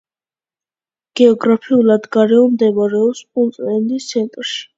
გეოგრაფიულად 1.21 2.07
გაროუე 2.17 2.49
მდებარეობს 2.55 3.23
პუნტლენდის 3.31 4.11
ცენტრში. 4.15 4.61